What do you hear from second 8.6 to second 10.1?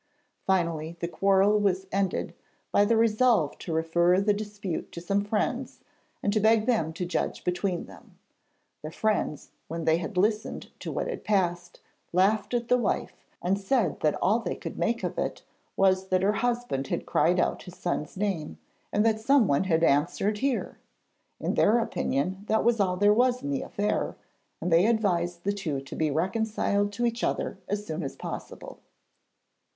The friends, when they